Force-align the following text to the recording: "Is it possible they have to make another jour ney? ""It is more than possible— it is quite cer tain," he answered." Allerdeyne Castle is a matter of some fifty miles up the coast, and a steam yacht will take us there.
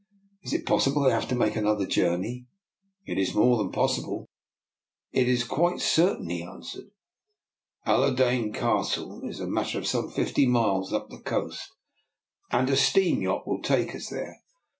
"Is 0.41 0.51
it 0.51 0.65
possible 0.65 1.03
they 1.03 1.11
have 1.11 1.27
to 1.27 1.35
make 1.35 1.55
another 1.55 1.85
jour 1.85 2.17
ney? 2.17 2.47
""It 3.05 3.19
is 3.19 3.35
more 3.35 3.57
than 3.59 3.71
possible— 3.71 4.25
it 5.11 5.29
is 5.29 5.43
quite 5.43 5.79
cer 5.79 6.15
tain," 6.17 6.27
he 6.27 6.41
answered." 6.41 6.89
Allerdeyne 7.85 8.51
Castle 8.51 9.21
is 9.29 9.39
a 9.39 9.45
matter 9.45 9.77
of 9.77 9.85
some 9.85 10.09
fifty 10.09 10.47
miles 10.47 10.91
up 10.91 11.11
the 11.11 11.19
coast, 11.19 11.75
and 12.49 12.67
a 12.71 12.75
steam 12.75 13.21
yacht 13.21 13.45
will 13.47 13.61
take 13.61 13.93
us 13.93 14.09
there. 14.09 14.37